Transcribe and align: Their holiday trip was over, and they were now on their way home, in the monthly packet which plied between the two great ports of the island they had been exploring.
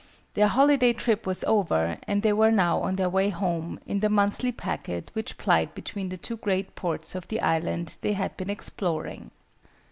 Their 0.33 0.47
holiday 0.47 0.93
trip 0.93 1.27
was 1.27 1.43
over, 1.43 1.99
and 2.07 2.23
they 2.23 2.33
were 2.33 2.49
now 2.51 2.79
on 2.81 2.95
their 2.95 3.07
way 3.07 3.29
home, 3.29 3.79
in 3.85 3.99
the 3.99 4.09
monthly 4.09 4.51
packet 4.51 5.11
which 5.13 5.37
plied 5.37 5.75
between 5.75 6.09
the 6.09 6.17
two 6.17 6.37
great 6.37 6.73
ports 6.73 7.13
of 7.13 7.27
the 7.27 7.39
island 7.39 7.97
they 8.01 8.13
had 8.13 8.35
been 8.35 8.49
exploring. 8.49 9.29